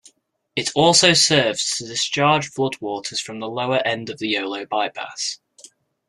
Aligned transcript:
It 0.55 0.71
also 0.73 1.13
serves 1.13 1.75
to 1.77 1.85
discharge 1.85 2.49
floodwaters 2.49 3.19
from 3.19 3.39
the 3.39 3.47
lower 3.47 3.85
end 3.85 4.09
of 4.09 4.17
the 4.17 4.29
Yolo 4.29 4.65
Bypass. 4.65 5.39